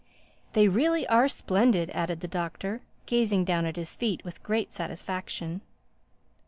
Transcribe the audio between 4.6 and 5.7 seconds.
satisfaction.